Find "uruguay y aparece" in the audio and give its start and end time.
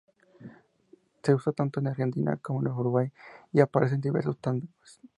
2.73-3.93